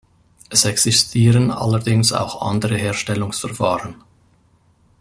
[0.49, 4.03] Es existieren allerdings auch andere Herstellungsverfahren.